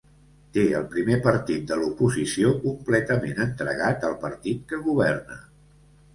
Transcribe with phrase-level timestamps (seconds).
[0.53, 5.41] Té el primer partit de l’oposició completament entregat al partit que governa.